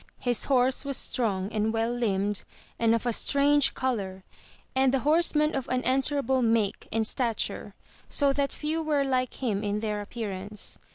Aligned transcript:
His 0.19 0.45
horse 0.45 0.83
was 0.83 0.97
strong 0.97 1.51
and 1.51 1.71
well 1.71 1.91
Hmbed 1.93 2.43
and 2.79 2.95
of 2.95 3.05
a 3.05 3.13
strange 3.13 3.75
colour, 3.75 4.23
and 4.75 4.91
the 4.91 5.01
horseman 5.01 5.53
of 5.53 5.69
an 5.69 5.83
an 5.83 6.01
swerable 6.01 6.43
make 6.43 6.87
and 6.91 7.05
stature, 7.05 7.75
so 8.09 8.33
that 8.33 8.51
few 8.51 8.81
were 8.81 9.03
like 9.03 9.35
him 9.43 9.63
in 9.63 9.79
their 9.79 10.01
appearance. 10.01 10.79